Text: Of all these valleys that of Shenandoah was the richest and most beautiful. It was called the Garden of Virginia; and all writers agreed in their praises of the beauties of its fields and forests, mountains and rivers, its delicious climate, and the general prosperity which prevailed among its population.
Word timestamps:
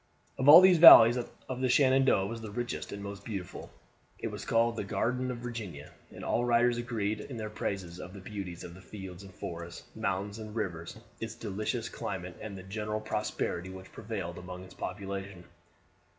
Of 0.39 0.49
all 0.49 0.61
these 0.61 0.79
valleys 0.79 1.13
that 1.13 1.27
of 1.47 1.63
Shenandoah 1.71 2.25
was 2.25 2.41
the 2.41 2.49
richest 2.49 2.91
and 2.91 3.03
most 3.03 3.23
beautiful. 3.23 3.69
It 4.17 4.29
was 4.29 4.45
called 4.45 4.75
the 4.75 4.83
Garden 4.83 5.29
of 5.29 5.37
Virginia; 5.45 5.91
and 6.09 6.25
all 6.25 6.43
writers 6.43 6.79
agreed 6.79 7.19
in 7.21 7.37
their 7.37 7.51
praises 7.51 7.99
of 7.99 8.11
the 8.15 8.19
beauties 8.19 8.63
of 8.63 8.75
its 8.75 8.83
fields 8.87 9.21
and 9.21 9.31
forests, 9.31 9.83
mountains 9.93 10.39
and 10.39 10.55
rivers, 10.55 10.97
its 11.19 11.35
delicious 11.35 11.87
climate, 11.87 12.35
and 12.41 12.57
the 12.57 12.63
general 12.63 12.99
prosperity 12.99 13.69
which 13.69 13.91
prevailed 13.91 14.39
among 14.39 14.63
its 14.63 14.73
population. 14.73 15.43